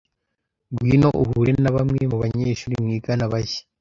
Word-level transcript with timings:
Ngwino 0.71 1.09
uhure 1.23 1.51
na 1.63 1.71
bamwe 1.75 1.99
mubanyeshuri 2.11 2.75
mwigana 2.83 3.25
bashya. 3.31 3.61